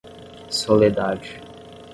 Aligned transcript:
Soledade 0.59 1.29